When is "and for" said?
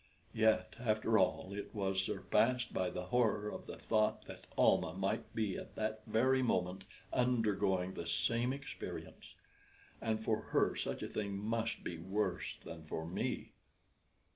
10.01-10.41